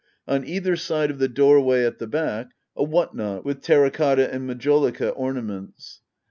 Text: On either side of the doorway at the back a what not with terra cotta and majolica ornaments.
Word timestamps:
On 0.27 0.43
either 0.43 0.75
side 0.75 1.11
of 1.11 1.19
the 1.19 1.27
doorway 1.27 1.85
at 1.85 1.99
the 1.99 2.07
back 2.07 2.53
a 2.75 2.83
what 2.83 3.15
not 3.15 3.45
with 3.45 3.61
terra 3.61 3.91
cotta 3.91 4.33
and 4.33 4.47
majolica 4.49 5.11
ornaments. 5.15 6.01